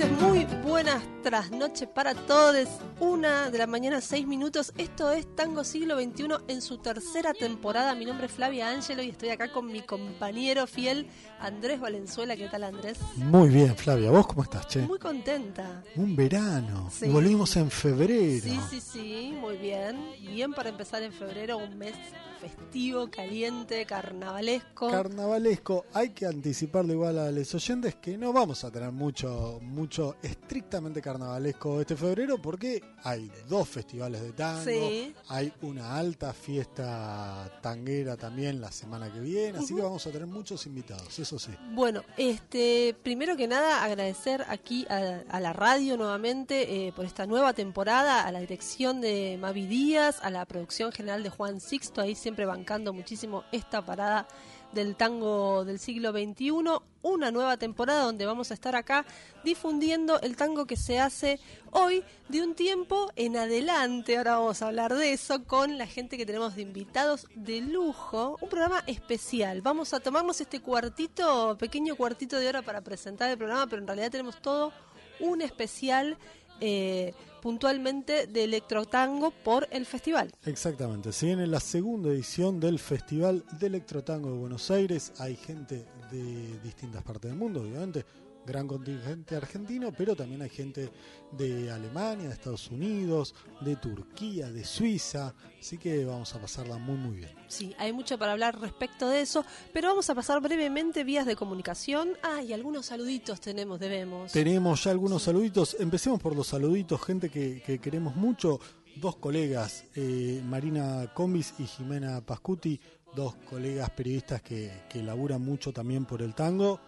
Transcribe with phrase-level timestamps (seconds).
[0.00, 2.68] Noches, muy buenas trasnoches para todos.
[3.00, 4.72] Una de la mañana, seis minutos.
[4.76, 7.94] Esto es Tango Siglo XXI en su tercera temporada.
[7.96, 11.08] Mi nombre es Flavia Ángelo y estoy acá con mi compañero fiel
[11.40, 12.36] Andrés Valenzuela.
[12.36, 12.98] ¿Qué tal, Andrés?
[13.16, 14.10] Muy bien, Flavia.
[14.10, 14.80] ¿Vos cómo estás, che?
[14.82, 15.82] Muy contenta.
[15.96, 16.90] Un verano.
[16.92, 17.08] Sí.
[17.08, 18.40] Volvimos en febrero.
[18.42, 19.98] Sí, sí, sí, muy bien.
[20.20, 21.94] Bien para empezar en febrero, un mes
[22.38, 24.90] festivo, caliente, carnavalesco.
[24.90, 25.86] Carnavalesco.
[25.94, 31.02] Hay que anticiparle igual a los oyentes que no vamos a tener mucho, mucho estrictamente
[31.02, 34.64] carnavalesco este febrero porque hay dos festivales de tango.
[34.64, 35.14] Sí.
[35.28, 39.58] Hay una alta fiesta tanguera también la semana que viene.
[39.58, 41.52] Así que vamos a tener muchos invitados, eso sí.
[41.72, 47.26] Bueno, este, primero que nada agradecer aquí a, a la radio nuevamente eh, por esta
[47.26, 52.00] nueva temporada, a la dirección de Mavi Díaz, a la producción general de Juan Sixto,
[52.00, 54.28] ahí siempre bancando muchísimo esta parada
[54.72, 56.52] del tango del siglo XXI,
[57.00, 59.06] una nueva temporada donde vamos a estar acá
[59.44, 61.40] difundiendo el tango que se hace
[61.70, 64.18] hoy de un tiempo en adelante.
[64.18, 68.36] Ahora vamos a hablar de eso con la gente que tenemos de invitados de lujo,
[68.42, 69.62] un programa especial.
[69.62, 73.86] Vamos a tomarnos este cuartito, pequeño cuartito de hora para presentar el programa, pero en
[73.86, 74.74] realidad tenemos todo
[75.18, 76.18] un especial
[76.60, 80.30] eh, puntualmente de electrotango por el festival.
[80.44, 85.12] Exactamente, se viene la segunda edición del Festival de Electrotango de Buenos Aires.
[85.18, 88.04] Hay gente de distintas partes del mundo, obviamente,
[88.48, 90.90] gran contingente argentino, pero también hay gente
[91.32, 95.34] de Alemania, de Estados Unidos, de Turquía, de Suiza.
[95.60, 97.30] Así que vamos a pasarla muy, muy bien.
[97.48, 101.36] Sí, hay mucho para hablar respecto de eso, pero vamos a pasar brevemente vías de
[101.36, 102.16] comunicación.
[102.22, 104.32] Ah, y algunos saluditos tenemos, debemos.
[104.32, 105.76] Tenemos ya algunos saluditos.
[105.78, 108.60] Empecemos por los saluditos, gente que, que queremos mucho.
[108.96, 112.80] Dos colegas, eh, Marina Combis y Jimena Pascuti,
[113.14, 116.80] dos colegas periodistas que, que laburan mucho también por el tango.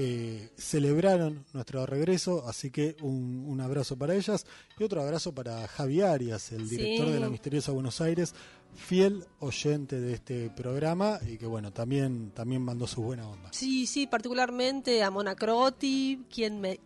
[0.00, 4.46] Eh, celebraron nuestro regreso, así que un, un abrazo para ellas
[4.78, 7.12] y otro abrazo para Javi Arias, el director Sí.
[7.14, 8.32] de la Misteriosa Buenos Aires,
[8.76, 13.52] fiel oyente de este programa y que bueno, también, también mandó su buena onda.
[13.52, 16.78] Sí, sí, particularmente a Mona Croti, quien me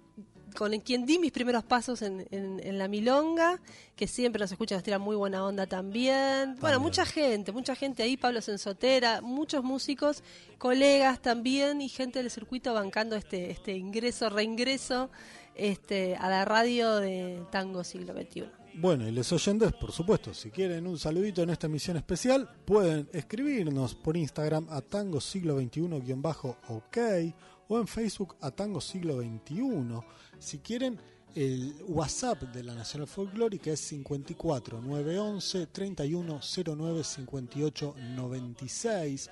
[0.56, 3.60] con quien di mis primeros pasos en, en- en la milonga,
[3.96, 6.56] que siempre nos escucha, nos tira muy buena onda también.
[6.60, 10.22] Bueno, mucha gente, mucha gente ahí, Pablo Sensotera, muchos músicos,
[10.58, 15.10] colegas también y gente del circuito bancando este, este ingreso, reingreso
[15.54, 18.44] este, a la radio de Tango Siglo XXI.
[18.74, 23.06] Bueno, y los oyentes, por supuesto, si quieren un saludito en esta emisión especial, pueden
[23.12, 26.98] escribirnos por Instagram a tango siglo XXI-ok
[27.68, 29.60] o en Facebook a tango siglo XXI.
[30.42, 30.98] Si quieren,
[31.36, 39.30] el WhatsApp de la Nacional Folclórica es 54 911 3109 58 96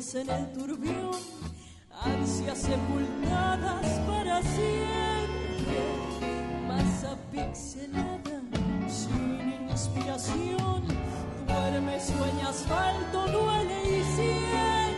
[0.00, 1.10] En el turbión,
[1.92, 5.78] ansias sepultadas para siempre,
[6.66, 8.40] masa pixelada,
[8.88, 10.84] sin inspiración,
[11.46, 14.89] duerme, sueña asfalto, duele y siente.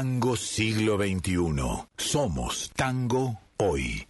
[0.00, 1.60] Tango siglo XXI.
[1.94, 4.08] Somos tango hoy.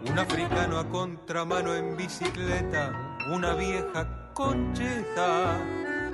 [0.00, 5.60] Un africano a contramano en bicicleta, una vieja concheta.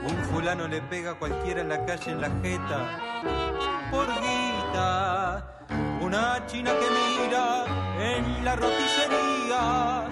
[0.03, 3.91] Un fulano le pega a cualquiera en la calle en la jeta.
[3.93, 4.09] Por
[6.01, 7.65] una china que mira
[7.99, 10.09] en la roticería.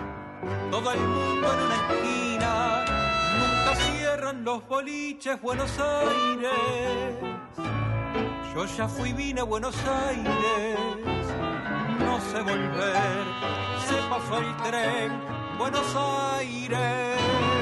[0.70, 2.84] Todo el mundo en una esquina.
[3.38, 7.14] Nunca cierran los boliches Buenos Aires.
[8.54, 10.96] Yo ya fui vine a Buenos Aires
[12.16, 13.24] no sé volver.
[13.88, 15.12] Se pasó el tren,
[15.58, 17.55] Buenos Aires.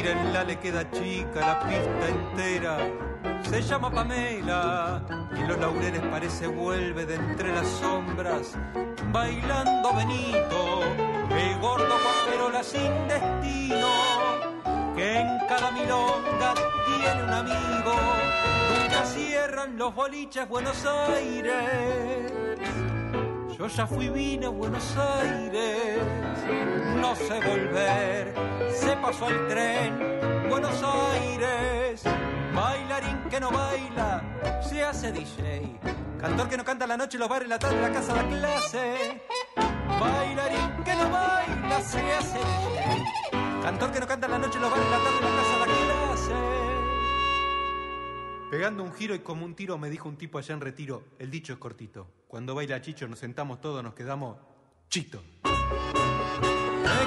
[0.00, 2.78] Mírenla, le queda chica la pista entera.
[3.42, 5.02] Se llama Pamela
[5.36, 8.56] y en los laureles parece vuelve de entre las sombras
[9.12, 10.82] bailando Benito,
[11.30, 13.90] el gordo guaperola sin destino,
[14.96, 16.54] que en cada milonga
[16.86, 17.94] tiene un amigo,
[18.70, 22.89] nunca cierran los boliches Buenos Aires.
[23.60, 25.98] Yo ya fui vine a Buenos Aires,
[26.96, 28.34] no sé volver,
[28.72, 32.02] se pasó el tren, Buenos Aires,
[32.54, 35.78] bailarín que no baila, se hace DJ,
[36.18, 39.20] cantor que no canta la noche, los bares, la tarde, la casa, la clase,
[40.00, 44.90] bailarín que no baila, se hace DJ, cantor que no canta la noche, los bares,
[44.90, 46.59] la tarde, la casa, la clase.
[48.50, 51.30] Pegando un giro y como un tiro me dijo un tipo allá en retiro, el
[51.30, 52.08] dicho es cortito.
[52.26, 54.38] Cuando baila Chicho nos sentamos todos, nos quedamos
[54.88, 55.22] chito.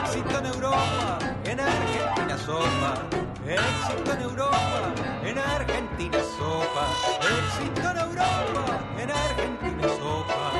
[0.06, 3.10] Éxito en Europa, en Argentina sopa.
[3.46, 4.94] Éxito en Europa,
[5.26, 6.88] en Argentina sopa.
[7.20, 10.54] Éxito en Europa, en Argentina sopa.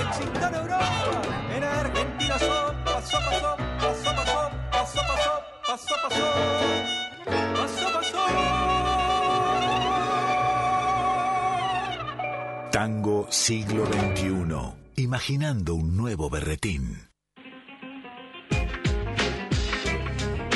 [0.00, 1.22] Éxito en Europa,
[1.54, 2.62] en Argentina sopa.
[12.72, 15.02] Tango siglo XXI.
[15.02, 17.06] Imaginando un nuevo berretín.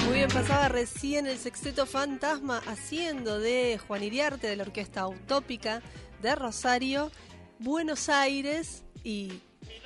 [0.07, 5.83] Muy bien, pasaba recién el sexteto fantasma haciendo de Juan Iriarte de la Orquesta Utópica
[6.23, 7.11] de Rosario,
[7.59, 9.43] Buenos Aires y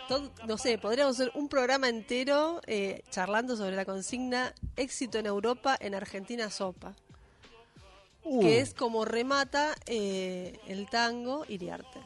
[0.07, 5.27] todo, no sé, podríamos hacer un programa entero eh, charlando sobre la consigna éxito en
[5.27, 6.95] Europa, en Argentina sopa,
[8.23, 12.01] Uh, que es como remata eh, el tango Iriarte.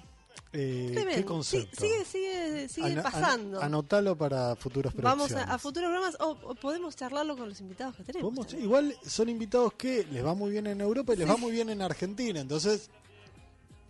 [0.55, 1.05] Eh.
[1.15, 1.81] ¿Qué concepto?
[1.83, 3.61] Sí, sigue, sigue, sigue Ana- an- pasando.
[3.61, 5.49] anotalo para futuras Vamos producciones.
[5.49, 8.53] a, a futuros programas o, o podemos charlarlo con los invitados que tenemos.
[8.55, 11.69] Igual son invitados que les va muy bien en Europa y les va muy bien
[11.71, 12.89] en Argentina, entonces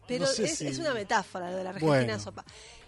[0.08, 2.18] Pero no sé es, si- es una metáfora lo de la Argentina Bueno.
[2.18, 2.44] sopa.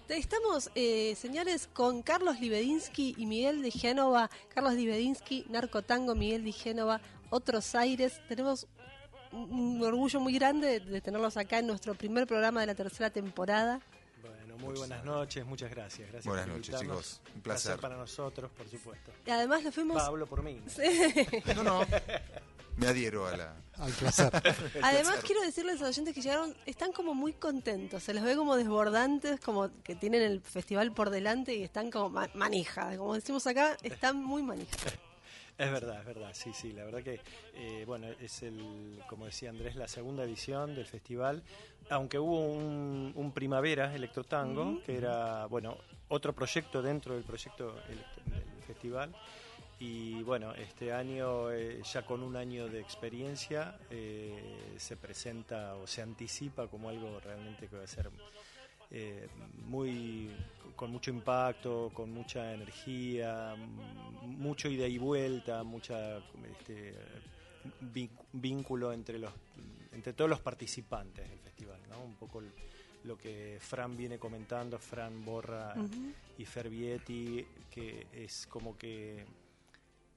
[0.08, 4.30] Estamos, eh, señores, con Carlos Libedinsky y Miguel de Génova.
[4.54, 8.20] Carlos Libedinsky, Narcotango, Miguel de Génova, Otros Aires.
[8.28, 8.68] Tenemos
[9.36, 13.80] un, orgullo muy grande de, tenerlos acá en nuestro primer programa de la tercera temporada.
[14.22, 16.08] Bueno, muy buenas noches, muchas gracias.
[16.10, 17.20] gracias Buenas por noches, chicos.
[17.34, 17.78] Un placer.
[17.78, 19.12] para nosotros, por supuesto.
[19.26, 20.02] Y además lo fuimos...
[20.02, 20.60] Pablo por mí.
[21.56, 21.80] No, no.
[22.76, 23.56] Me adhiero a la.
[23.78, 24.30] al placer.
[24.82, 28.36] Además quiero decirles a los oyentes que llegaron, están como muy contentos, se los ve
[28.36, 33.14] como desbordantes, como que tienen el festival por delante y están como ma- manija, como
[33.14, 34.76] decimos acá, están muy manija.
[35.58, 37.20] Es verdad, es verdad, sí, sí, la verdad que,
[37.54, 41.42] eh, bueno, es el, como decía Andrés, la segunda edición del festival,
[41.88, 48.04] aunque hubo un, un Primavera Electrotango, que era, bueno, otro proyecto dentro del proyecto del
[48.66, 49.14] festival,
[49.78, 55.86] y bueno, este año, eh, ya con un año de experiencia, eh, se presenta o
[55.86, 58.10] se anticipa como algo realmente que va a ser
[58.90, 59.28] eh,
[59.66, 60.30] muy
[60.76, 63.54] con mucho impacto, con mucha energía,
[64.22, 66.94] mucho ida y vuelta, mucha este,
[68.32, 69.32] vínculo entre los
[69.92, 72.00] entre todos los participantes del festival, ¿no?
[72.02, 72.42] Un poco
[73.04, 75.74] lo que Fran viene comentando, Fran Borra
[76.36, 79.24] y Fervietti, que es como que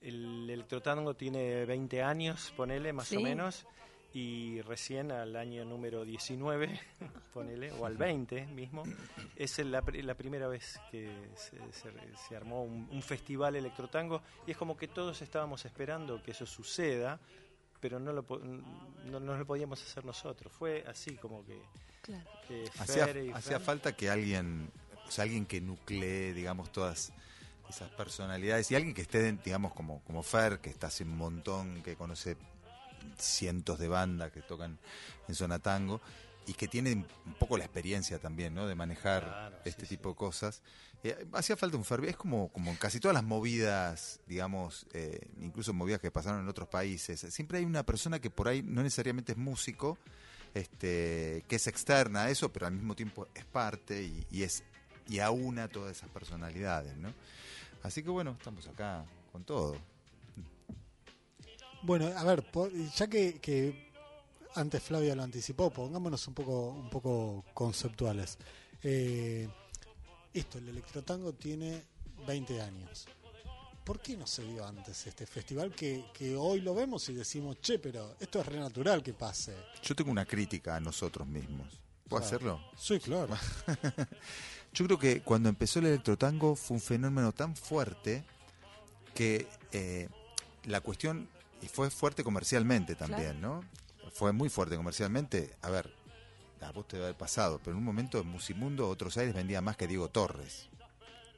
[0.01, 3.15] el electrotango tiene 20 años, ponele, más Sí.
[3.15, 3.65] o menos,
[4.13, 6.79] y recién al año número 19,
[7.33, 8.83] ponele, o al 20 mismo,
[9.35, 14.51] es la, la primera vez que se, se- se armó un, un festival electrotango, y
[14.51, 17.19] es como que todos estábamos esperando que eso suceda,
[17.79, 18.25] pero no lo,
[19.05, 20.51] no, no lo podíamos hacer nosotros.
[20.51, 21.61] Fue así como que...
[22.01, 22.29] Claro.
[22.47, 24.71] que Hacía, Fer y hacía falta que alguien
[25.07, 27.11] o sea, alguien que nuclee, digamos, todas
[27.69, 31.81] esas personalidades y alguien que esté, digamos, como, como Fer, que está hace un montón,
[31.83, 32.35] que conoce
[33.17, 34.77] cientos de bandas que tocan
[35.27, 36.01] en zona tango
[36.45, 38.65] y que tiene un poco la experiencia también, ¿no?
[38.65, 40.61] De manejar Claro, este sí, tipo de cosas.
[41.03, 45.27] Eh, hacía falta un Fer, es como, como en casi todas las movidas, digamos, eh,
[45.41, 47.19] incluso movidas que pasaron en otros países.
[47.33, 49.97] Siempre hay una persona que por ahí no necesariamente es músico,
[50.53, 54.63] este, que es externa a eso, pero al mismo tiempo es parte y, y es
[55.07, 57.13] y aúna todas esas personalidades, ¿no?
[57.83, 59.75] Así que bueno, estamos acá con todo.
[61.83, 62.45] Bueno, a ver,
[62.95, 63.89] ya que, que
[64.55, 68.37] antes Flavia lo anticipó, pongámonos un poco, un poco conceptuales.
[68.83, 69.47] Eh,
[70.33, 71.83] esto, el electrotango tiene
[72.27, 73.07] 20 años.
[73.83, 77.59] ¿Por qué no se dio antes este festival que, que hoy lo vemos y decimos,
[77.61, 79.55] che, pero esto es re natural que pase?
[79.81, 81.67] Yo tengo una crítica a nosotros mismos.
[82.07, 82.25] ¿Puedo Claro.
[82.25, 82.61] hacerlo?
[82.77, 83.35] Sí, claro.
[84.73, 88.23] Yo creo que cuando empezó el electrotango fue un fenómeno tan fuerte
[89.15, 90.07] que eh,
[90.65, 91.27] la cuestión,
[91.61, 93.63] y fue fuerte comercialmente también, ¿no?
[94.13, 95.55] Fue muy fuerte comercialmente.
[95.61, 95.93] A ver,
[96.61, 99.61] a vos te debe haber pasado, pero en un momento en Musimundo Otros Aires vendía
[99.61, 100.67] más que Diego Torres.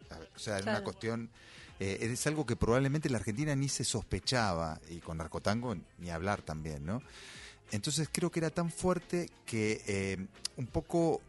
[0.10, 0.84] Ver, O sea, era una Claro.
[0.86, 1.30] cuestión,
[1.80, 6.10] eh, es algo que probablemente en la Argentina ni se sospechaba, y con narcotango ni
[6.10, 7.02] hablar también, ¿no?
[7.72, 10.18] Entonces creo que era tan fuerte que eh,
[10.58, 11.22] un poco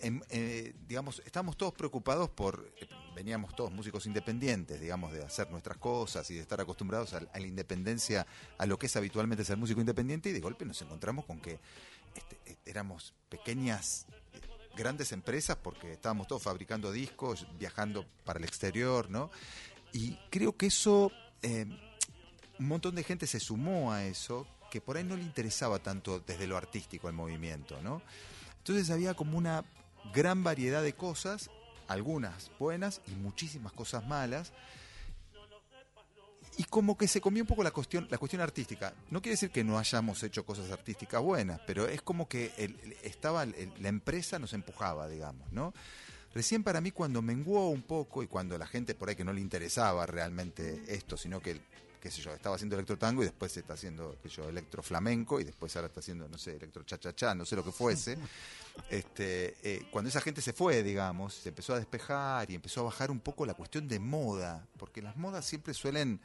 [0.00, 5.76] eh, digamos, estábamos todos preocupados por, eh, veníamos todos músicos independientes, digamos, de hacer nuestras
[5.78, 8.26] cosas y de estar acostumbrados a, la independencia,
[8.58, 11.58] a lo que es habitualmente ser músico independiente, y de golpe nos encontramos con que
[12.14, 14.06] este, eh, éramos pequeñas,
[14.76, 19.30] grandes empresas, porque estábamos todos fabricando discos, viajando para el exterior, ¿no?
[19.92, 21.10] Y creo que eso,
[21.42, 26.20] un montón de gente se sumó a eso, que por ahí no le interesaba tanto
[26.20, 28.02] desde lo artístico el movimiento, ¿no?
[28.58, 29.64] Entonces había como una
[30.12, 31.50] gran variedad de cosas,
[31.86, 34.52] algunas buenas y muchísimas cosas malas.
[36.56, 38.92] Y como que se comió un poco la cuestión, la cuestión artística.
[39.10, 42.52] No quiere decir que no hayamos hecho cosas artísticas buenas, pero es como que
[43.02, 45.72] estaba la empresa nos empujaba, digamos, ¿no?
[46.34, 49.32] Recién para mí cuando menguó un poco y cuando la gente por ahí que no
[49.32, 51.60] le interesaba realmente esto, sino que,
[52.00, 55.40] qué sé yo, estaba haciendo electrotango y después se está haciendo, qué sé yo, electroflamenco
[55.40, 57.72] y después ahora está haciendo, no sé, electro cha cha cha, no sé lo que
[57.72, 58.18] fuese.
[58.90, 62.84] este, eh, cuando esa gente se fue, digamos, se empezó a despejar y empezó a
[62.84, 66.20] bajar un poco la cuestión de moda, porque las modas siempre suelen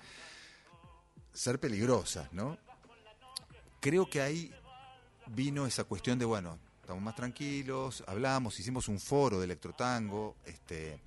[1.33, 2.57] ser peligrosas, ¿no?
[3.79, 4.53] Creo que ahí
[5.27, 10.99] vino esa cuestión de, bueno, estamos más tranquilos, hablamos, hicimos un foro de electrotango, este,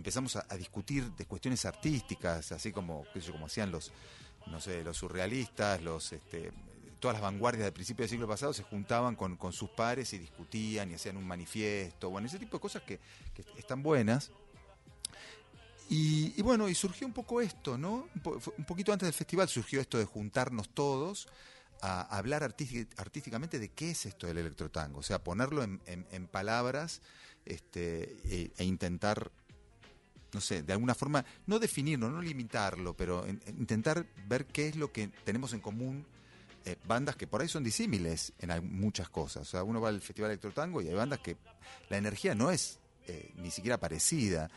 [0.00, 3.92] empezamos a, discutir de cuestiones artísticas, así como, qué como hacían los,
[4.46, 6.52] no sé, los surrealistas, los, este,
[6.98, 10.18] todas las vanguardias del principio del siglo pasado se juntaban con, con sus pares y
[10.18, 12.98] discutían y hacían un manifiesto, bueno, ese tipo de cosas que,
[13.34, 14.30] que están buenas.
[15.90, 18.08] Y, bueno, y surgió un poco esto, ¿no?
[18.24, 21.26] Un, poquito antes del festival surgió esto de juntarnos todos
[21.82, 27.00] a hablar artísti- artísticamente de qué es esto del electrotango, o sea, ponerlo en palabras
[27.44, 29.30] este, e, e intentar,
[30.32, 34.68] no sé, de alguna forma, no definirlo, no limitarlo, pero en- en intentar ver qué
[34.68, 36.06] es lo que tenemos en común.
[36.66, 39.42] eh, bandas que por ahí son disímiles en muchas cosas.
[39.48, 41.38] O sea, uno va al Festival Electrotango y hay bandas que
[41.88, 44.50] la energía no es eh, ni siquiera parecida,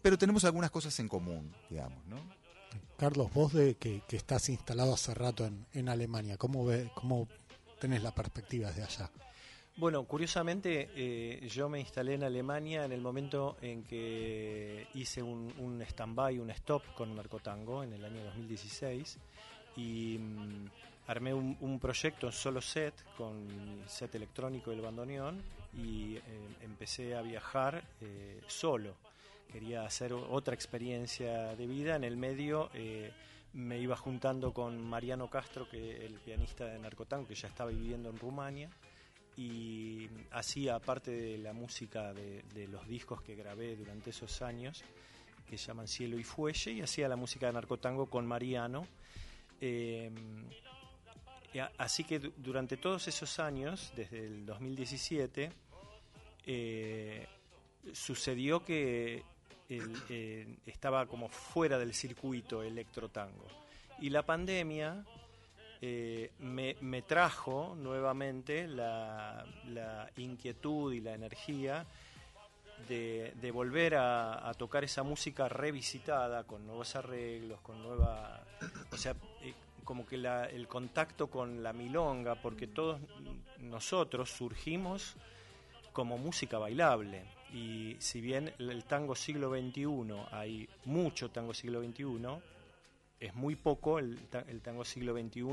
[0.00, 2.16] pero tenemos algunas cosas en común, digamos, ¿no?
[2.96, 7.28] Carlos, vos de que, que estás instalado hace rato en, en Alemania, ¿cómo, ve, ¿cómo
[7.78, 9.10] tenés la perspectiva desde allá?
[9.80, 15.80] Bueno, curiosamente eh, yo me instalé en Alemania en el momento en que hice un,
[15.80, 19.16] stand-by, un stop con Narcotango en el año 2016
[19.78, 20.66] y mm,
[21.06, 25.42] armé un, un proyecto solo set con set electrónico y el bandoneón
[25.74, 26.22] y eh,
[26.60, 28.96] empecé a viajar eh, solo.
[29.50, 31.96] Quería hacer otra experiencia de vida.
[31.96, 32.68] En el medio
[33.54, 38.10] me iba juntando con Mariano Castro, que el pianista de Narcotango, que ya estaba viviendo
[38.10, 38.68] en Rumania
[39.40, 44.84] y hacía parte de la música de, los discos que grabé durante esos años
[45.48, 48.86] que se llaman Cielo y Fuelle y hacía la música de narcotango con Mariano.
[49.58, 50.10] Eh,
[51.78, 55.50] así que du- durante todos esos años desde el 2017
[56.46, 57.26] eh,
[57.94, 59.22] sucedió que
[59.70, 63.46] eh, estaba como fuera del circuito electrotango.
[64.00, 65.02] Y la pandemia
[65.82, 69.44] eh, me, me trajo nuevamente la,
[70.16, 71.86] inquietud y la energía
[72.88, 78.44] de, de volver a, tocar esa música revisitada con nuevos arreglos, con nueva...
[78.92, 83.00] O sea, eh, como que la- el contacto con la milonga, porque todos
[83.58, 85.16] nosotros surgimos
[85.92, 87.24] como música bailable.
[87.52, 89.86] Y si bien el el tango siglo XXI,
[90.30, 92.04] hay mucho tango siglo XXI,
[93.20, 95.44] es muy poco el, ta- el tango siglo XXI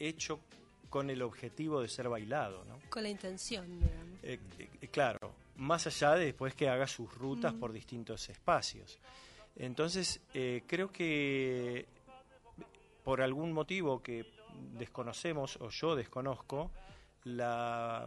[0.00, 0.40] hecho
[0.88, 2.78] con el objetivo de ser bailado, ¿no?
[2.88, 4.18] Con la intención, digamos.
[4.22, 4.38] Eh,
[4.80, 8.98] eh, claro, más allá de después que haga sus rutas por distintos espacios.
[9.56, 11.86] Entonces, eh, creo que
[13.04, 14.24] por algún motivo que
[14.78, 16.70] desconocemos o yo desconozco,
[17.24, 18.06] la,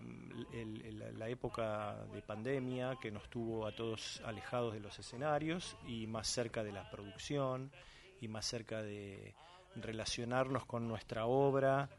[0.54, 6.08] el- la época de pandemia que nos tuvo a todos alejados de los escenarios y
[6.08, 7.72] más cerca de la producción
[8.21, 9.34] y más cerca de
[9.75, 11.89] relacionarnos con nuestra obra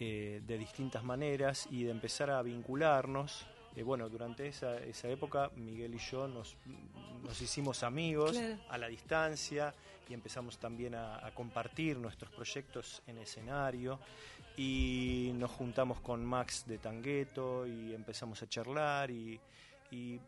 [0.00, 3.46] eh, de distintas maneras y de empezar a vincularnos.
[3.76, 6.56] Eh, bueno, durante esa, esa época Miguel y yo nos,
[7.22, 8.58] nos hicimos amigos Claro.
[8.70, 9.74] a la distancia
[10.08, 14.00] y empezamos también a, a compartir nuestros proyectos en escenario
[14.56, 19.38] y nos juntamos con Max de Tangueto y empezamos a charlar y,
[19.90, 20.18] y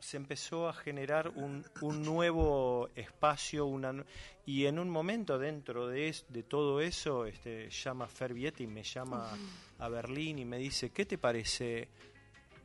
[0.00, 4.04] se empezó a generar un, un nuevo espacio una,
[4.46, 8.82] y en un momento dentro de, es- de todo eso este, llama Fer Vietti, me
[8.82, 9.36] llama
[9.78, 11.88] a Berlín y me dice, ¿qué te parece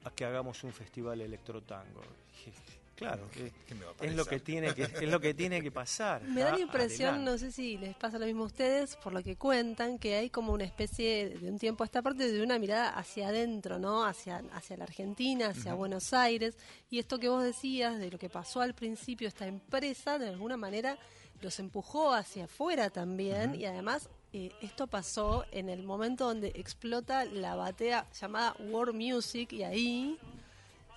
[0.04, 2.02] a que hagamos un festival electrotango?
[2.32, 2.52] Dije,
[2.96, 5.72] claro, ¿Qué me va a es lo que tiene que es lo que tiene que
[5.72, 6.22] pasar.
[6.24, 7.32] Me da la está impresión, adelante.
[7.32, 10.30] no sé si les pasa lo mismo a ustedes, por lo que cuentan, que hay
[10.30, 14.06] como una especie de un tiempo a esta parte de una mirada hacia adentro, ¿no?
[14.06, 16.58] Hacia, hacia la Argentina, hacia Buenos Aires.
[16.90, 20.58] Y esto que vos decías de lo que pasó al principio, esta empresa, de alguna
[20.58, 20.98] manera
[21.42, 23.56] los empujó hacia afuera también.
[23.56, 29.52] Y además, eh, esto pasó en el momento donde explota la batea llamada World Music
[29.54, 30.18] y ahí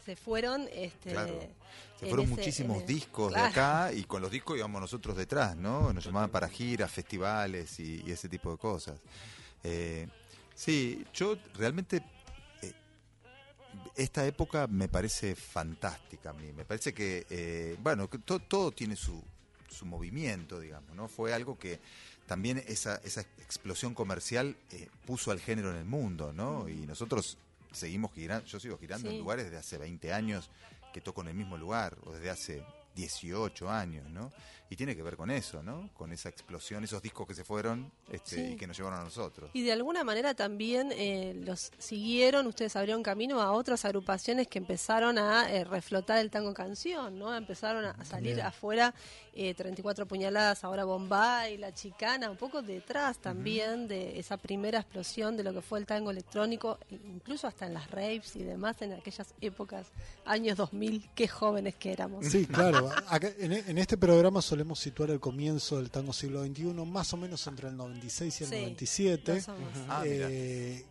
[0.06, 1.38] se fueron este Claro.
[2.00, 3.44] Se fueron ese- muchísimos discos claro.
[3.44, 5.92] de acá y con los discos íbamos nosotros detrás, ¿no?
[5.92, 8.98] Nos llamaban para giras, festivales y, y ese tipo de cosas.
[9.64, 10.06] Eh,
[10.54, 12.02] sí, yo realmente
[12.62, 12.72] eh,
[13.96, 16.52] esta época me parece fantástica a mí.
[16.52, 19.22] Me parece que, eh, bueno, que to- todo tiene su,
[19.68, 21.08] su movimiento, digamos, ¿no?
[21.08, 21.80] Fue algo que
[22.26, 26.68] también esa, esa explosión comercial eh, puso al género en el mundo, ¿no?
[26.68, 27.38] Y nosotros
[27.76, 29.14] seguimos girando, yo sigo girando Sí.
[29.16, 30.50] en lugares desde hace 20 años
[30.92, 32.64] que toco en el mismo lugar, o desde hace
[32.96, 34.32] 18 años, ¿no?
[34.68, 35.90] Y tiene que ver con eso, ¿no?
[35.94, 38.52] Con esa explosión, esos discos que se fueron este, Sí.
[38.54, 39.48] y que nos llevaron a nosotros.
[39.52, 44.58] Y de alguna manera también eh, los siguieron, ustedes abrieron camino a otras agrupaciones que
[44.58, 47.32] empezaron a eh, reflotar el tango canción, ¿no?
[47.36, 48.40] Empezaron a salir También.
[48.40, 48.94] afuera
[49.34, 55.36] eh, 34 puñaladas, ahora Bombay, La Chicana, un poco detrás también de esa primera explosión
[55.36, 58.82] de lo que fue el tango electrónico, e incluso hasta en las raves y demás
[58.82, 59.86] en aquellas épocas,
[60.24, 62.26] años 2000, qué jóvenes que éramos.
[62.26, 62.85] Sí, claro.
[63.08, 67.16] Acá, en, en este programa solemos situar el comienzo del tango siglo XXI, más o
[67.16, 69.34] menos entre el 96 y el Sí, 97.
[69.34, 69.72] Más o menos.
[69.88, 70.02] Ah.
[70.06, 70.84] Eh,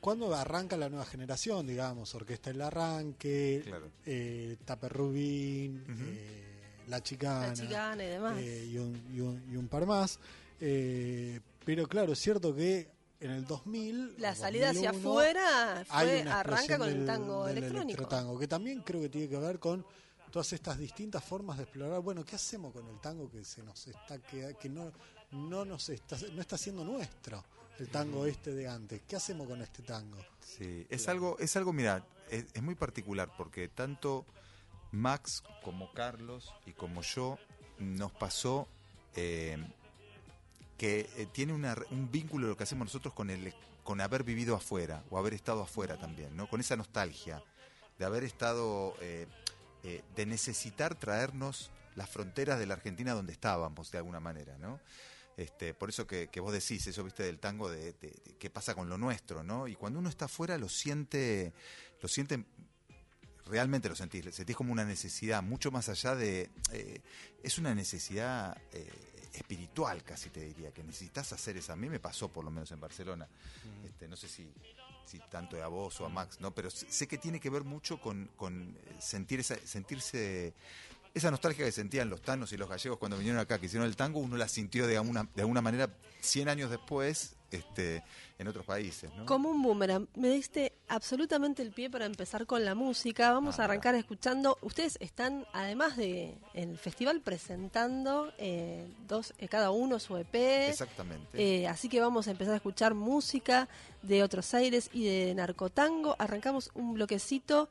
[0.00, 3.88] cuando arranca la nueva generación, digamos, Orquesta El Arranque, Claro.
[4.04, 6.02] eh, Tape Rubín, Ujú.
[6.04, 6.44] eh,
[6.88, 8.34] La Chicana, La Chicana y demás.
[8.38, 10.18] eh, y, un, y un- y un par más.
[10.60, 12.88] Eh, pero claro, es cierto que
[13.20, 14.14] en el 2000...
[14.18, 17.88] La salida hacia 2001, afuera hay fue, arranca con el del- tango del electrónico.
[17.98, 19.86] electrotango, que también creo que tiene que ver con
[20.32, 22.00] todas estas distintas formas de explorar.
[22.00, 24.90] Bueno, ¿qué hacemos con el tango que se nos está que, que no
[25.30, 27.44] no nos está no está siendo nuestro
[27.78, 29.02] el tango este de antes?
[29.06, 30.18] ¿Qué hacemos con este tango?
[30.40, 34.24] Sí, es algo, es algo, mira, es, es muy particular porque tanto
[34.90, 37.38] Max como Carlos y como yo
[37.78, 38.68] nos pasó
[39.14, 39.58] eh,
[40.78, 44.56] que eh, tiene una un vínculo lo que hacemos nosotros con el con haber vivido
[44.56, 46.48] afuera o haber estado afuera también, ¿no?
[46.48, 47.42] Con esa nostalgia
[47.98, 49.26] de haber estado eh,
[49.84, 54.80] eh, de necesitar traernos las fronteras de la Argentina donde estábamos de alguna manera, ¿no?
[55.36, 58.50] Este, por eso que, que vos decís eso, viste, del tango de, de- de qué
[58.50, 59.66] pasa con lo nuestro, ¿no?
[59.66, 61.52] Y cuando uno está afuera lo siente,
[62.00, 62.44] lo siente,
[63.46, 67.00] realmente lo sentís, sentís como una necesidad, mucho más allá de, eh,
[67.42, 68.90] es una necesidad eh,
[69.32, 71.72] espiritual casi te diría, que necesitas hacer eso.
[71.72, 73.26] A mí me pasó por lo menos en Barcelona,
[73.84, 74.52] este, no sé si,
[75.04, 76.54] si tanto a vos o a Max, ¿no?
[76.54, 80.54] Pero sé que tiene que ver mucho con, con sentir esa, sentirse
[81.14, 83.96] esa nostalgia que sentían los tanos y los gallegos cuando vinieron acá, que hicieron el
[83.96, 88.02] tango, uno la sintió de alguna, de alguna manera 100 años después este,
[88.38, 89.10] en otros países.
[89.16, 89.26] ¿no?
[89.26, 90.08] Como un boomerang.
[90.16, 93.32] Me diste absolutamente el pie para empezar con la música.
[93.32, 94.58] Vamos Ah, a arrancar escuchando.
[94.62, 100.34] Ustedes están, además de el festival, presentando eh, dos, eh, cada uno su EP.
[100.68, 101.28] Exactamente.
[101.62, 103.68] Eh, así que vamos a empezar a escuchar música
[104.02, 106.16] de Otros Aires y de Narcotango.
[106.18, 107.68] Arrancamos un bloquecito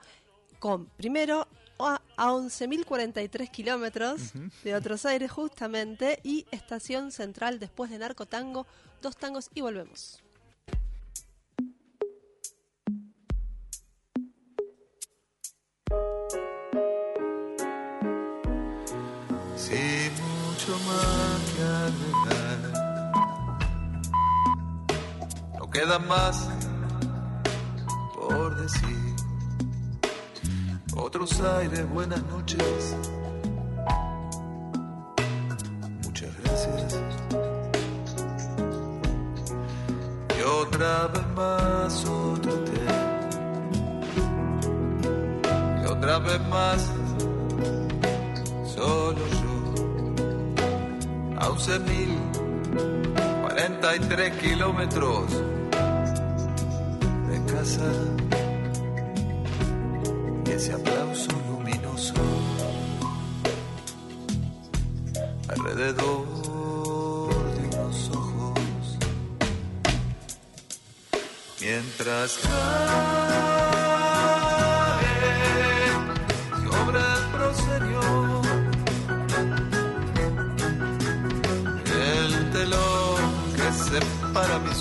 [0.60, 1.48] con, primero,
[1.80, 8.68] a, a 11.043 kilómetros de Otros Aires justamente y Estación Central después de Narcotango.
[9.02, 10.22] Dos tangos y volvemos.
[20.62, 21.92] mucho más que.
[25.58, 26.50] No queda más
[28.14, 29.16] por decir.
[30.96, 32.96] Otros aires, buenas noches.
[40.82, 40.90] Vez
[41.36, 42.52] más otro.
[45.80, 46.90] Y otra vez más
[48.66, 49.76] solo yo.
[51.38, 55.32] A 11.043 kilómetros
[57.30, 57.86] de casa.
[60.48, 62.16] Y ese aplauso luminoso
[65.48, 66.31] alrededor
[71.74, 72.52] Mientras cae
[76.66, 78.02] sobre el proscenio
[81.86, 83.22] el telón
[83.56, 84.80] que separa mis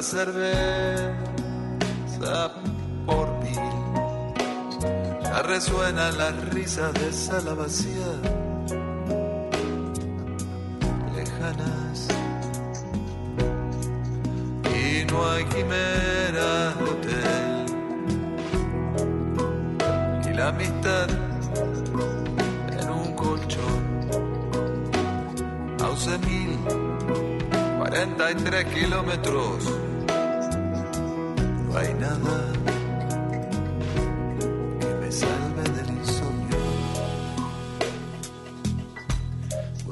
[0.00, 1.12] Otra cerveza
[3.04, 3.60] por mil.
[5.22, 8.39] Ya resuenan las risas de sala vacía.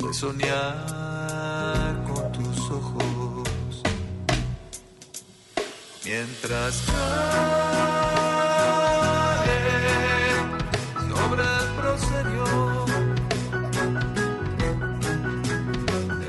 [0.08, 3.82] Pude soñar con tus ojos
[6.02, 7.48] mientras cae
[11.10, 12.46] sobre el proscenio.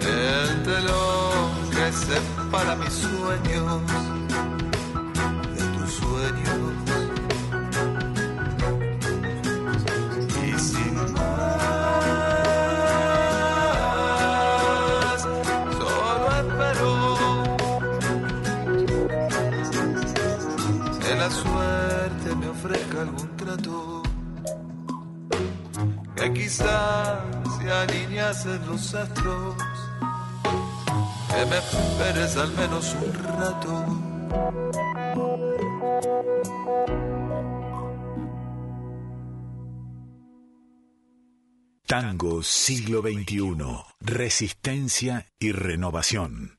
[0.02, 3.99] El telón que separa mis sueños
[26.50, 27.20] quizás
[27.60, 29.56] se alineasen los astros,
[31.30, 33.86] que me esperes al menos un rato.
[41.86, 43.86] Tango siglo XXI.
[44.00, 46.59] Resistencia y renovación.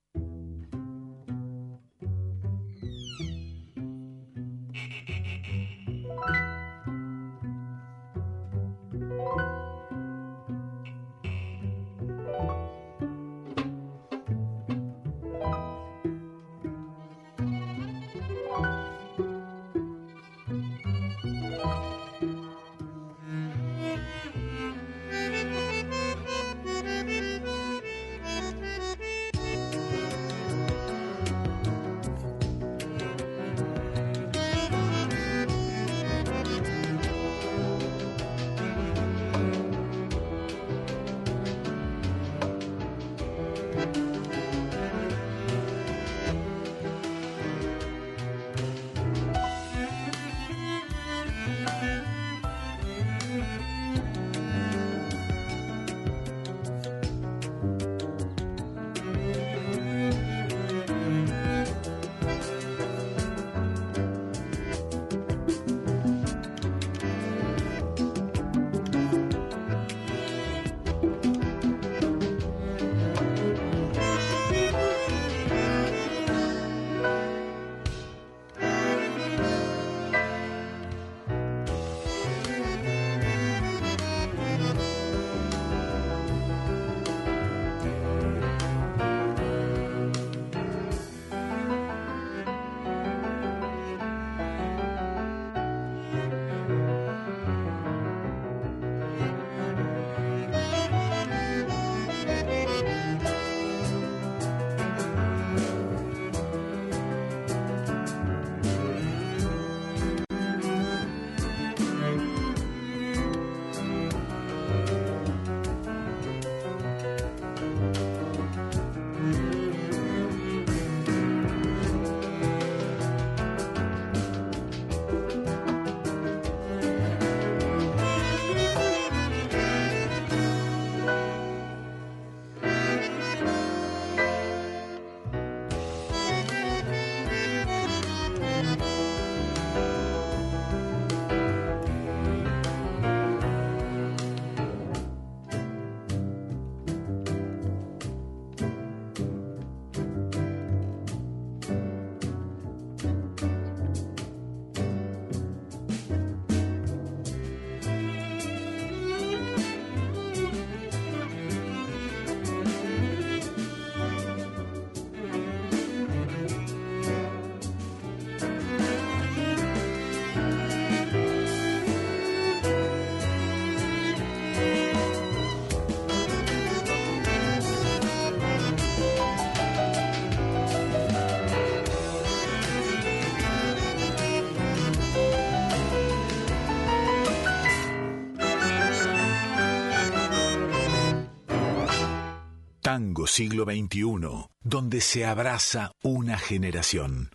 [192.93, 197.31] Tango siglo XXI, donde se abraza una generación.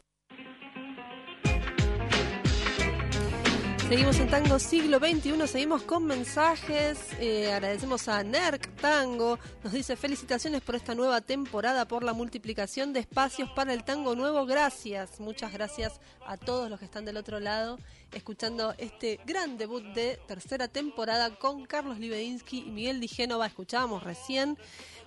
[3.88, 6.98] Seguimos en Tango Siglo XXI, seguimos con mensajes.
[7.20, 9.40] eh, agradecemos a NERC Tango.
[9.64, 14.16] Nos dice felicitaciones por esta nueva temporada, por la multiplicación de espacios para el tango
[14.16, 14.46] nuevo.
[14.48, 17.78] Gracias, muchas gracias a todos los que están del otro lado,
[18.12, 23.46] escuchando este gran debut de tercera temporada con Carlos Libedinsky y Miguel Di Génova.
[23.46, 24.58] Escuchábamos recién.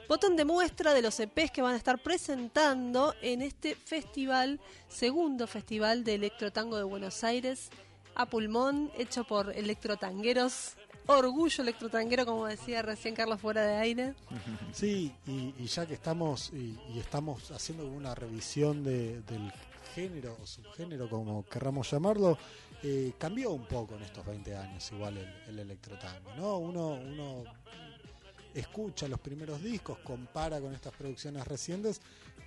[0.08, 5.46] Botón de muestra de los EPs que van a estar presentando en este festival, segundo
[5.46, 7.68] festival de electrotango de Buenos Aires
[8.14, 10.74] a pulmón, hecho por electrotangueros.
[11.06, 14.14] Orgullo electrotanguero, como decía recién Carlos fuera de aire.
[14.72, 19.52] Sí, y, ya que estamos y, estamos haciendo una revisión de- del
[19.94, 22.38] género o subgénero, como querramos llamarlo,
[22.82, 26.58] eh, cambió un poco en estos 20 años igual el, el electrotango, ¿no?
[26.58, 27.44] Uno, uno
[28.54, 32.00] escucha los primeros discos, compara con estas producciones recientes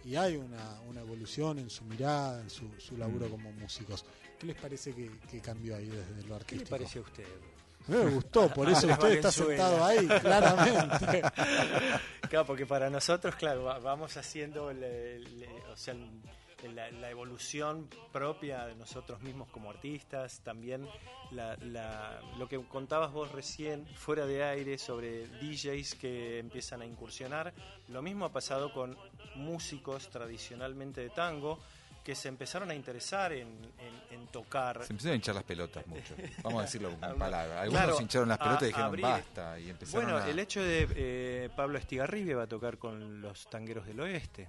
[0.03, 4.03] y hay una, una evolución en su mirada, en su, su laburo como músicos.
[4.39, 6.69] ¿Qué les parece que, que cambió ahí desde lo ¿Qué le artístico?
[6.69, 7.25] parece a usted?
[7.87, 11.21] Me gustó, por eso usted está sentado ahí, claramente.
[12.29, 15.93] Claro, porque para nosotros, claro, va- vamos haciendo o sea,
[16.69, 20.87] la, la evolución propia de nosotros mismos como artistas, también
[21.31, 26.85] la- la- lo que contabas vos recién fuera de aire sobre DJs que empiezan a
[26.85, 27.53] incursionar.
[27.87, 28.97] Lo mismo ha pasado con
[29.35, 31.59] músicos tradicionalmente de tango
[32.03, 34.83] que se empezaron a interesar en, en- en tocar.
[34.85, 36.15] Se empezaron a hinchar las pelotas mucho.
[36.43, 37.59] Vamos a decirlo con palabras.
[37.61, 39.59] Algunos claro, hincharon las a- pelotas y dijeron abrir- basta.
[39.59, 40.29] Y empezaron Bueno, a...
[40.29, 44.47] el hecho de eh, Pablo Estigarribia va a tocar con los tangueros del oeste,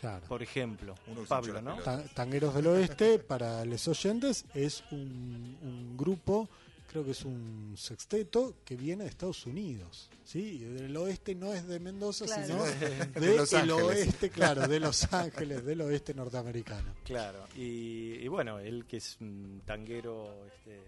[0.00, 0.24] Claro.
[0.26, 0.94] por ejemplo.
[1.08, 1.76] Uno Pablo, ¿no?
[2.14, 6.48] Tangueros del Oeste, para los oyentes, es un, un grupo,
[6.88, 10.08] creo que es un sexteto que viene de Estados Unidos.
[10.24, 10.58] ¿sí?
[10.58, 12.46] Del oeste no es de Mendoza, Claro.
[12.46, 13.82] sino De de Los el Ángeles.
[13.84, 16.94] oeste, claro, de Los Ángeles, del oeste norteamericano.
[17.04, 20.80] Claro, y, y bueno, él que es un tanguero este,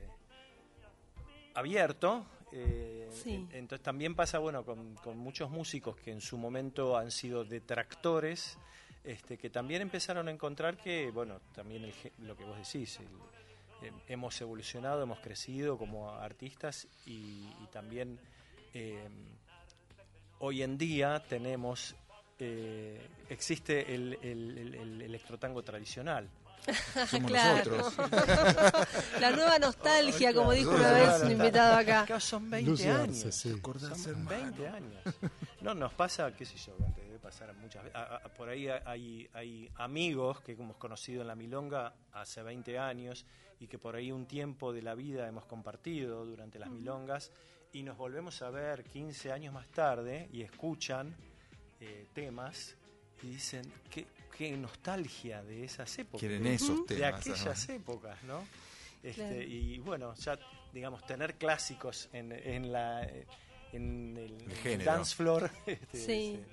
[1.54, 3.34] abierto, eh, Sí.
[3.34, 7.44] en- entonces también pasa bueno con, con muchos músicos que en su momento han sido
[7.44, 8.58] detractores,
[9.04, 11.94] este, que también empezaron a encontrar que, bueno, también el
[12.26, 13.08] lo que vos decís, el-
[13.82, 18.18] eh, hemos evolucionado, hemos crecido como artistas y, y también
[18.74, 19.08] eh,
[20.40, 21.94] hoy en día tenemos,
[22.38, 26.28] eh, existe el, el- el- el electrotango tradicional.
[27.08, 27.76] Somos Claro.
[27.78, 28.88] nosotros.
[29.20, 32.02] La nueva nostalgia, como dijo una vez un invitado acá.
[32.02, 33.24] Acá son 20 Lucy años.
[33.24, 33.60] Arce, sí.
[34.02, 35.02] Son 20 años.
[35.62, 36.74] No, nos pasa, qué sé yo,
[37.30, 37.96] pasar muchas veces.
[37.96, 42.78] a- a- por ahí hay, hay amigos que hemos conocido en la Milonga hace 20
[42.78, 43.24] años
[43.58, 47.30] y que por ahí un tiempo de la vida hemos compartido durante las Milongas
[47.72, 51.14] y nos volvemos a ver 15 años más tarde y escuchan
[51.80, 52.76] eh, temas
[53.22, 54.06] y dicen, qué,
[54.36, 56.20] qué nostalgia de esas épocas.
[56.20, 57.20] Quieren de- esos de temas.
[57.20, 57.74] aquellas ¿no?
[57.74, 58.44] épocas, ¿no?
[59.02, 59.42] Este, Claro.
[59.42, 60.38] Y bueno, ya,
[60.74, 63.08] digamos, tener clásicos en, en la
[63.72, 65.50] en el, dance floor.
[65.66, 66.34] este, Sí.
[66.34, 66.44] es, eh,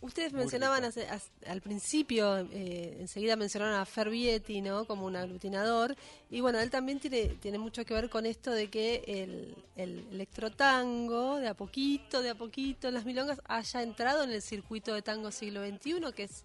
[0.00, 4.84] Ustedes Muy mencionaban hace- as- al principio, eh, enseguida mencionaron a Fervietti, ¿no?
[4.84, 5.96] Como un aglutinador.
[6.30, 10.06] Y bueno, él también tiene, tiene mucho que ver con esto de que el, el
[10.12, 14.94] electrotango, de a poquito, de a poquito, en las milongas, haya entrado en el circuito
[14.94, 16.44] de tango siglo XXI, que es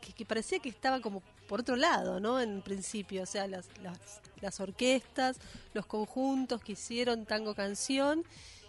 [0.00, 2.40] que, que parecía que estaba como por otro lado, ¿no?
[2.40, 3.98] En principio, o sea, las, las,
[4.40, 5.38] las orquestas,
[5.72, 8.24] los conjuntos que hicieron tango canción.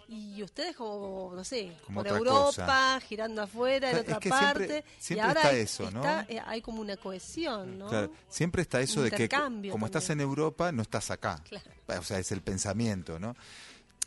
[0.08, 3.00] Y ustedes como, no sé, Como por Europa, cosa.
[3.00, 4.84] girando afuera, en Es otra que parte.
[4.98, 5.98] siempre y ahora está hay, eso, ¿no?
[6.00, 7.88] está, eh, hay como una cohesión, ¿no?
[7.88, 10.20] Claro, siempre está eso de que como estás en.
[10.20, 11.42] Europa, no estás acá.
[11.48, 11.70] Claro.
[12.00, 13.34] O sea, es el pensamiento, ¿no?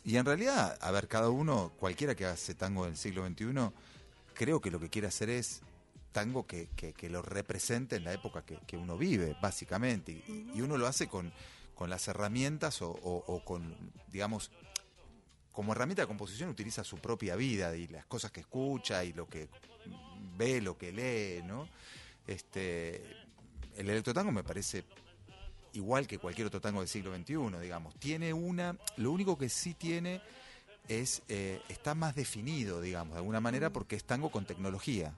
[0.02, 3.70] Y en realidad, a ver, cada uno, cualquiera que hace tango del siglo XXI,
[4.32, 5.60] creo que lo que quiere hacer es
[6.12, 10.12] tango que, que- que lo represente en la época que, que uno vive, básicamente.
[10.12, 11.30] Y, y uno lo hace con,
[11.74, 13.76] con las herramientas o, o- o con,
[14.10, 14.50] digamos,
[15.52, 19.28] como herramienta de composición utiliza su propia vida y las cosas que escucha y lo
[19.28, 19.48] que
[20.36, 21.68] ve, lo que lee, ¿no?
[22.26, 23.02] Este,
[23.76, 24.84] el electrotango me parece
[25.72, 27.94] igual que cualquier otro tango del siglo XXI, digamos.
[27.96, 30.20] Tiene una, lo único que sí tiene
[30.88, 35.14] es, eh, está más definido, digamos, de alguna manera, porque es tango con tecnología.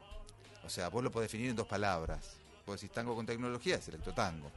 [0.64, 2.36] O sea, vos lo podés definir en dos palabras.
[2.66, 4.50] Vos decís tango con tecnología, es electrotango.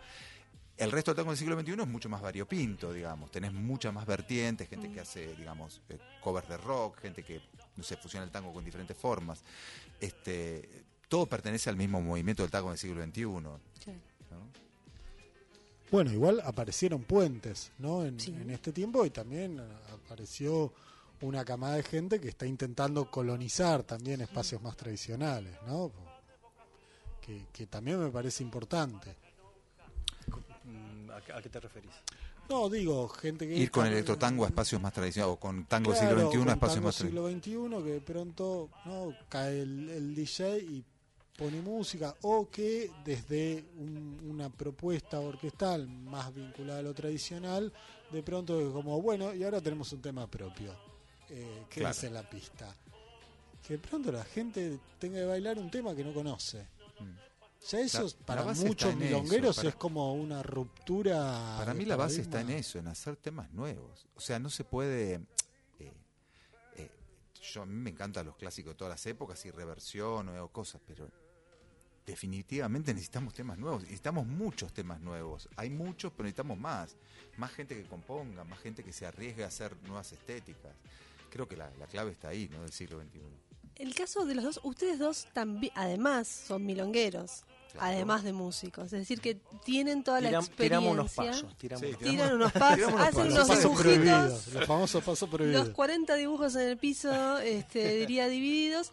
[0.78, 3.32] El resto del tango del siglo XXI es mucho más variopinto, digamos.
[3.32, 7.42] Tenés muchas más vertientes, gente que hace, digamos, eh, covers de rock, gente que,
[7.78, 9.42] no sé, fusiona el tango con diferentes formas.
[10.02, 13.24] Este, todo pertenece al mismo movimiento del tango del siglo XXI.
[13.26, 13.60] ¿no?
[15.92, 18.04] Bueno, igual aparecieron puentes, ¿no?
[18.06, 18.32] En, Sí.
[18.32, 19.62] en este tiempo y también
[19.94, 20.74] apareció
[21.22, 25.92] una camada de gente que está intentando colonizar también espacios más tradicionales, ¿no?
[27.22, 29.16] Que, que también me parece importante.
[31.34, 31.92] ¿A, qué- te referís?
[32.50, 33.56] No, digo, gente que...
[33.58, 36.84] Ir con electrotango a espacios más tradicionales, o con tango Claro, siglo XXI a espacios
[36.84, 37.44] más tradicionales.
[37.44, 40.84] siglo XXI que de pronto no cae el, el DJ y
[41.38, 47.74] pone música o que desde un- una propuesta orquestal más vinculada a lo tradicional
[48.12, 50.74] de pronto es como bueno y ahora tenemos un tema propio
[51.30, 51.92] eh, que Claro.
[51.96, 52.74] es en la pista
[53.68, 56.68] que de pronto la gente tenga que bailar un tema que no conoce
[57.02, 57.35] Mm.
[57.70, 61.86] Ya eso La- la para muchos eso, milongueros para- es como una ruptura Para mí
[61.86, 64.06] la base está en eso, en hacer temas nuevos.
[64.16, 65.16] O sea, no se puede...
[65.80, 65.94] eh,
[66.78, 66.92] eh,
[67.54, 70.82] yo a mí me encantan los clásicos de todas las épocas y reversión o cosas,
[70.86, 71.10] pero
[72.06, 73.82] definitivamente necesitamos temas nuevos.
[73.84, 75.50] Necesitamos muchos temas nuevos.
[75.56, 76.96] Hay muchos, pero necesitamos más.
[77.38, 80.74] Más gente que componga, más gente que se arriesgue a hacer nuevas estéticas.
[81.32, 82.62] Creo que la, la clave está ahí, ¿no?
[82.62, 83.22] Del siglo XXI.
[83.78, 87.44] El caso de los dos, ustedes dos también, además, son milongueros,
[87.76, 87.94] Claro.
[87.94, 88.86] además de músicos.
[88.86, 90.64] Es decir, que tienen toda la experiencia.
[90.80, 91.58] tiramos unos pasos.
[91.58, 93.82] Tiramos Sí, Tiran unos pasos, hacen unos pasos dibujitos.
[93.82, 95.66] prohibidos, los famosos pasos prohibidos.
[95.68, 98.92] Los 40 dibujos en el piso, este, diría divididos.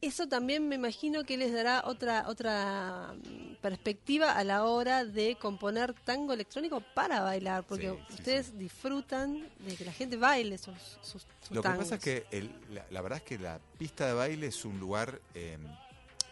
[0.00, 5.34] Eso también me imagino que les dará otra otra mm, perspectiva a la hora de
[5.34, 10.56] componer tango electrónico para bailar, porque Sí, sí, ustedes disfrutan de que la gente baile
[10.56, 11.84] sus, sus, sus Lo que tangos.
[11.86, 14.78] pasa es que el- la, la verdad es que la pista de baile es un
[14.78, 15.58] lugar eh,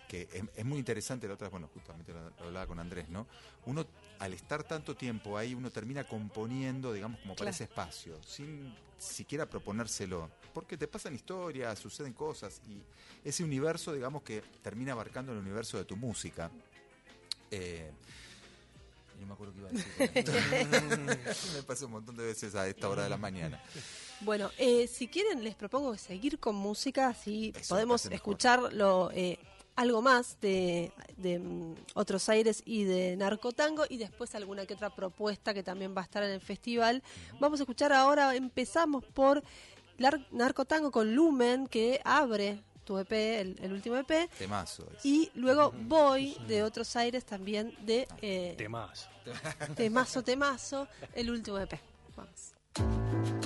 [0.09, 1.27] que es, es muy interesante.
[1.29, 3.27] La otra, bueno, justamente lo, lo hablaba con Andrés, ¿no?
[3.67, 3.87] Uno,
[4.19, 7.55] al estar tanto tiempo ahí, uno termina componiendo, digamos, como para Claro.
[7.55, 10.31] ese espacio, sin siquiera proponérselo.
[10.55, 12.81] Porque te pasan historias, suceden cosas, y
[13.29, 16.51] ese universo, digamos, que termina abarcando el universo de tu música.
[17.51, 17.91] Eh,
[19.21, 21.47] no me acuerdo qué iba a decir.
[21.55, 23.61] me pasa un montón de veces a esta hora de la mañana.
[24.21, 29.39] Bueno, eh, si quieren les propongo seguir con música, Eso me podemos escucharlo eh,
[29.77, 34.91] algo más de, de, mm, Otros Aires y de Narcotango y después alguna que otra
[34.91, 37.03] propuesta que también va a estar en el festival.
[37.39, 39.43] Vamos a escuchar ahora, empezamos por
[40.31, 44.87] Narcotango con Lumen que abre tu EP, el, el último EP, Temazo.
[44.97, 45.05] es.
[45.05, 49.09] y luego Voy de Otros Aires también de eh, Temas.
[49.77, 51.79] Temazo Temazo, el último EP.
[52.17, 53.46] Vamos.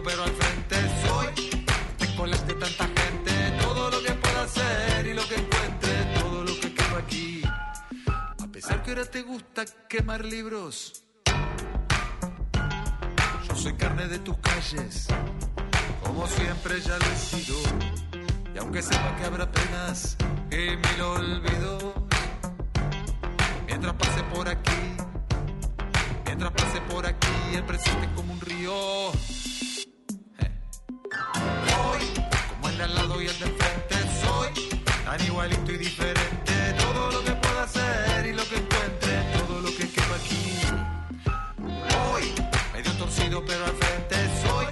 [0.00, 0.76] Pero al frente.
[1.06, 1.50] Soy,
[1.98, 3.32] te colas de tanta gente.
[3.60, 5.90] Todo lo que pueda hacer y lo que encuentre,
[6.20, 7.42] todo lo que quepa aquí.
[8.38, 11.02] A pesar que ahora te gusta quemar libros.
[13.48, 15.08] Yo soy carne de tus calles,
[16.04, 17.58] como siempre ya lo he sido.
[18.54, 20.16] Y aunque sepa que habrá penas
[20.50, 21.84] y mil olvidos,
[23.66, 24.82] mientras pase por aquí,
[26.24, 29.41] mientras pase por aquí, el presente como un río.
[32.82, 34.48] Al lado y el de enfrente, soy
[35.04, 36.52] tan igualito y diferente.
[36.78, 40.58] Todo lo que pueda hacer y lo que encuentre, todo lo que quepa aquí.
[41.58, 42.34] Voy,
[42.72, 44.66] medio torcido pero al frente soy.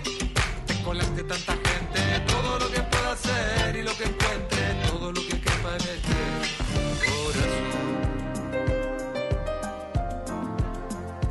[0.66, 5.20] Te colaste tanta gente, todo lo que pueda hacer y lo que encuentre, todo lo
[5.20, 6.18] que quepa en este
[7.06, 7.70] corazón.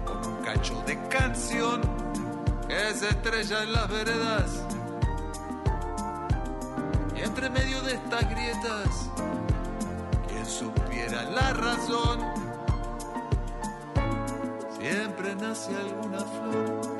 [0.05, 1.81] Como un cacho de canción
[2.67, 4.68] que se estrella en las veredas.
[7.29, 9.11] Entre medio de estas grietas,
[10.27, 12.19] quien supiera la razón
[14.79, 16.98] siempre nace alguna flor.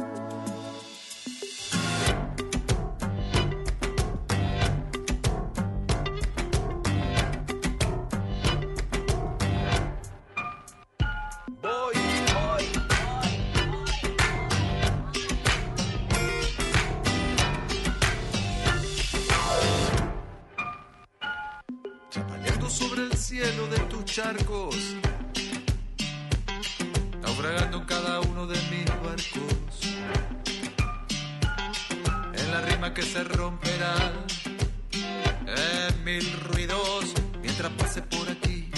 [23.40, 24.76] Cielo de tus charcos.
[27.22, 29.76] Naufragando cada uno de mis barcos.
[32.34, 33.96] En la rima que se romperá,
[34.92, 38.70] en mil ruidos, mientras pase por aquí,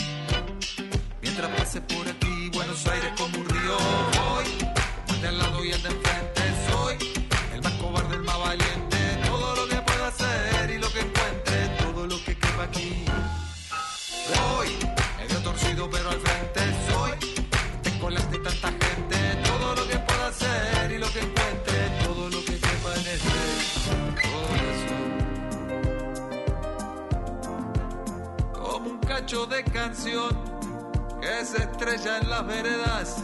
[1.23, 3.40] mientras pase por aquí, Buenos Aires como
[29.31, 30.37] De canción
[31.21, 33.23] que se estrella en las veredas.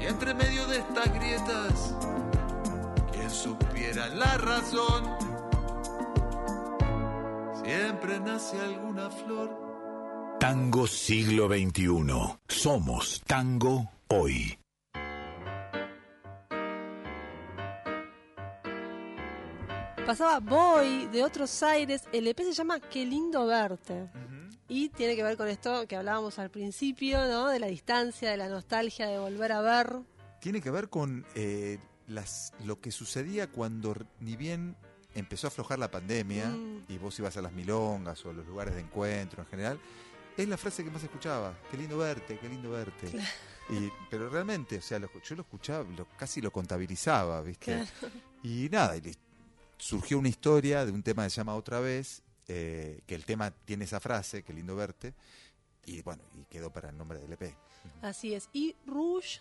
[0.00, 1.94] Y entre medio de estas grietas,
[3.12, 5.04] quien supiera la razón,
[7.62, 9.50] siempre nace alguna flor.
[10.40, 12.38] Tango siglo XXI.
[12.48, 14.58] Somos tango hoy.
[20.08, 22.04] Pasaba Boy de otros aires.
[22.12, 24.08] El EP se llama Qué lindo verte.
[24.66, 27.48] Y tiene que ver con esto que hablábamos al principio, ¿no?
[27.48, 29.98] De la distancia, de la nostalgia, de volver a ver.
[30.40, 34.76] Tiene que ver con eh, las, lo que sucedía cuando ni bien
[35.14, 36.84] empezó a aflojar la pandemia Mm.
[36.88, 39.78] y vos ibas a las milongas o a los lugares de encuentro en general,
[40.38, 41.54] es la frase que más escuchaba.
[41.70, 43.10] Qué lindo verte, qué lindo verte.
[43.68, 47.84] Y, pero realmente, o sea, lo- yo lo escuchaba, lo- casi lo contabilizaba, ¿viste?
[48.42, 49.16] Y nada, y li-
[49.78, 53.50] surgió una historia de un tema que se llama Otra vez, eh, que el tema
[53.50, 55.14] tiene esa frase, qué lindo verte,
[55.86, 57.54] y bueno, y quedó para el nombre del E EP.
[58.02, 58.48] Así es.
[58.52, 59.40] Y Rouge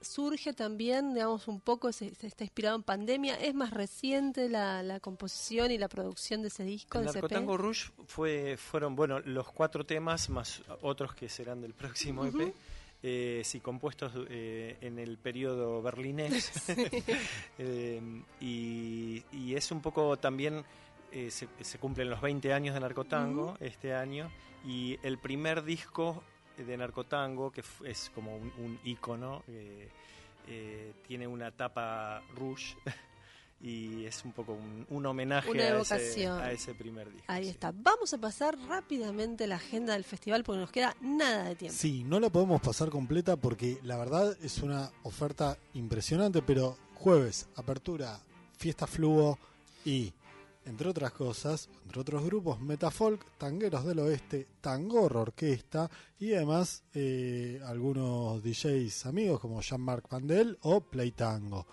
[0.00, 3.36] surge también, digamos, un poco, se, se está inspirado en pandemia.
[3.36, 7.14] Es más reciente la, la composición y la producción de ese disco, El EP.
[7.14, 12.54] Narcotango Rouge fue, fueron, bueno, los cuatro temas más otros que serán del próximo EP.
[13.06, 16.50] Eh, sí, compuestos eh, en el periodo berlinés.
[17.58, 18.00] Eh,
[18.40, 20.64] y, y es un poco también,
[21.12, 24.30] se, se cumplen los 20 años de Narcotango este año,
[24.64, 26.24] y el primer disco
[26.56, 29.44] de Narcotango, que es como un, un ícono,
[31.06, 32.74] tiene una tapa rouge.
[33.64, 36.38] Y es un poco un, un homenaje a, ese, evocación.
[36.38, 37.24] a ese primer disco.
[37.28, 37.50] Ahí sí.
[37.50, 37.72] está.
[37.74, 41.74] Vamos a pasar rápidamente la agenda del festival porque nos queda nada de tiempo.
[41.78, 47.48] Sí, no la podemos pasar completa porque la verdad es una oferta impresionante, pero jueves,
[47.56, 48.20] apertura,
[48.58, 49.38] fiesta fluo
[49.82, 50.12] y,
[50.66, 57.62] entre otras cosas, entre otros grupos, Metafolk, Tangueros del Oeste, Tangorro Orquesta y además eh,
[57.64, 61.66] algunos DJs amigos como Jean-Marc Pandel o Play Tango.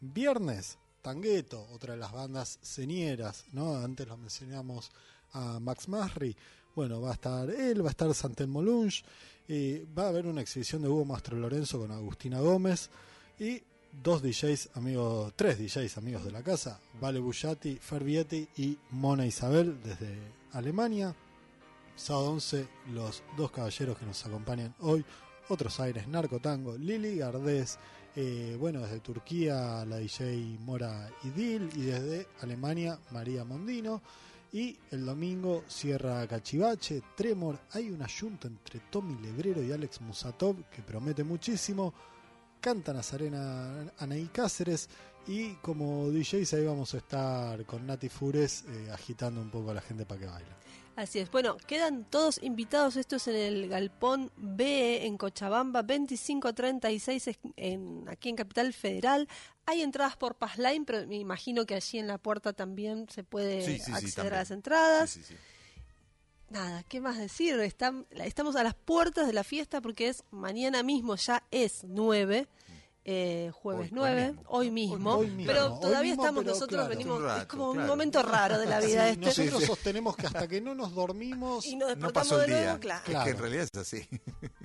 [0.00, 3.76] Viernes, Tangueto, otra de las bandas señeras, ¿no?
[3.76, 4.92] Antes lo mencionamos
[5.32, 6.36] a Max Masri.
[6.76, 9.04] Bueno, va a estar él, va a estar Santelmo Lunch,
[9.48, 12.88] eh, va a haber una exhibición de Hugo Mastro Lorenzo con Agustina Gómez
[13.38, 13.60] y
[14.02, 19.82] dos DJs amigos, tres DJs amigos de la casa, Vale Bullati, Fervietti y Mona Isabel
[19.82, 20.16] desde
[20.52, 21.14] Alemania.
[21.96, 25.04] Sábado 11, los dos caballeros que nos acompañan hoy,
[25.48, 27.78] otros aires, Narcotango, Lili Gardés,
[28.14, 34.02] eh, bueno, desde Turquía la DJ Mora Idil y desde Alemania María Mondino.
[34.52, 37.58] Y el domingo cierra Cachivache, Tremor.
[37.72, 41.94] Hay una junta entre Tommy Lebrero y Alex Musatov que promete muchísimo.
[42.60, 44.90] Canta Nazarena Anaí Cáceres.
[45.26, 49.74] Y como DJs ahí vamos a estar con Nati Fures eh, agitando un poco a
[49.74, 50.50] la gente para que baile.
[50.94, 51.30] Así es.
[51.30, 52.96] Bueno, quedan todos invitados.
[52.96, 59.26] Esto es en el Galpón B en Cochabamba, 2536 es- en, aquí en Capital Federal.
[59.64, 63.64] Hay entradas por Passline, pero me imagino que allí en la puerta también se puede
[63.64, 65.18] Sí, sí, sí, acceder a las entradas.
[66.50, 67.58] Nada, ¿qué más decir?
[67.60, 72.46] Están- estamos a las puertas de la fiesta porque es mañana mismo, ya es 9,
[73.04, 74.42] eh, jueves Hoy- hoy 9, mismo.
[74.48, 76.88] hoy mismo, Hoy mismo, pero todavía mismo, estamos pero nosotros, claro.
[76.88, 79.44] venimos, rato, es como un momento raro de la vida Sí, este.
[79.44, 82.56] nosotros sostenemos que hasta que no nos dormimos Y nos No despertamos pasó el de
[82.56, 82.80] nuevo, día.
[82.80, 83.04] claro.
[83.18, 84.08] Es que en realidad es así.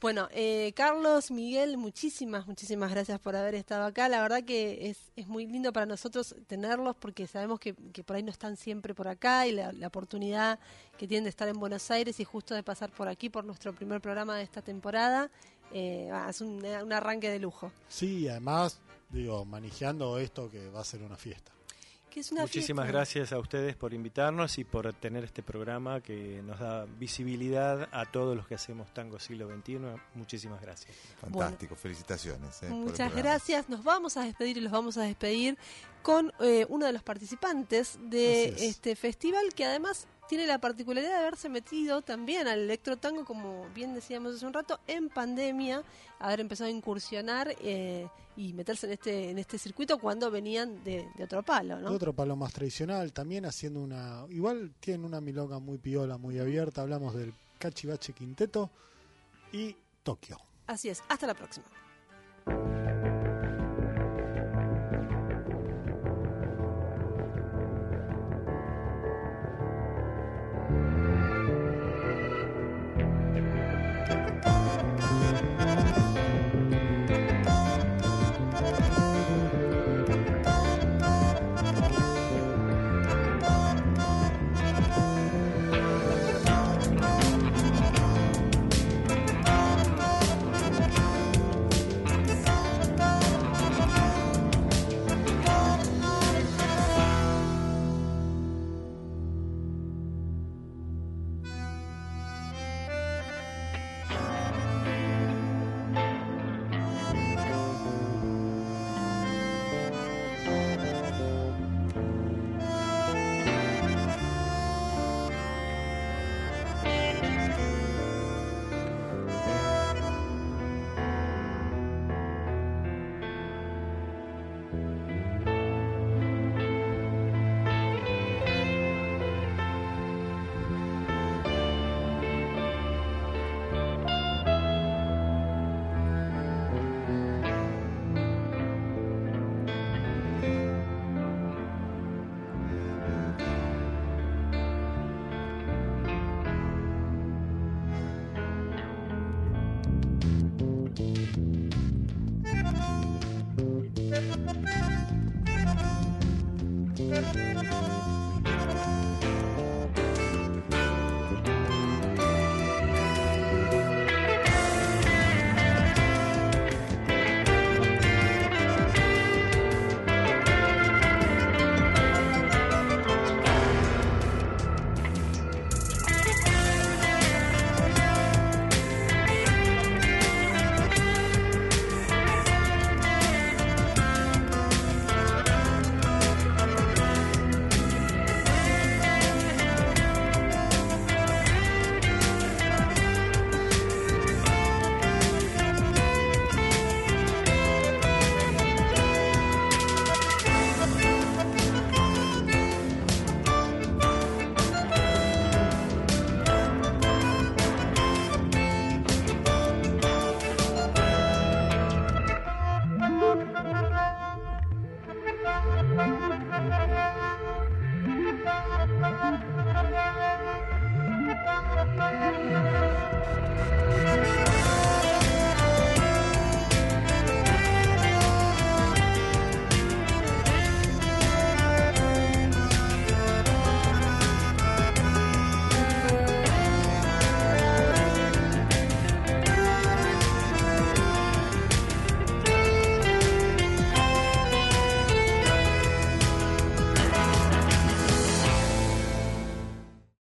[0.00, 4.08] Bueno, eh, Carlos, Miguel, muchísimas, muchísimas gracias por haber estado acá.
[4.08, 8.16] La verdad que es, es muy lindo para nosotros tenerlos porque sabemos que, que por
[8.16, 10.58] ahí no están siempre por acá y la, la oportunidad
[10.96, 13.74] que tienen de estar en Buenos Aires y justo de pasar por aquí por nuestro
[13.74, 15.30] primer programa de esta temporada.
[15.72, 17.72] Eh, es un, un arranque de lujo.
[17.88, 21.52] Sí, además, digo, manejando esto que va a ser una fiesta.
[22.10, 22.98] Que es una Muchísimas fiesta.
[22.98, 28.04] gracias a ustedes por invitarnos y por tener este programa que nos da visibilidad a
[28.04, 29.78] todos los que hacemos Tango Siglo XXI.
[30.16, 30.92] Muchísimas gracias.
[31.20, 32.64] Fantástico, felicitaciones.
[32.64, 33.68] eh, Muchas gracias.
[33.68, 35.56] Nos vamos a despedir y los vamos a despedir
[36.02, 38.62] con eh, uno de los participantes de es.
[38.62, 43.94] este festival que además tiene la particularidad de haberse metido también al electrotango, como bien
[43.94, 45.82] decíamos hace un rato, en pandemia,
[46.20, 51.08] haber empezado a incursionar eh, y meterse en este en este circuito cuando venían de,
[51.16, 51.90] de otro palo, ¿no?
[51.90, 54.24] Otro palo más tradicional, también haciendo una.
[54.30, 56.82] Igual tienen una milonga muy piola, muy abierta.
[56.82, 58.70] Hablamos del Cachivache Quinteto
[59.52, 59.74] y
[60.04, 60.38] Tokio.
[60.68, 61.02] Así es.
[61.08, 61.66] Hasta la próxima.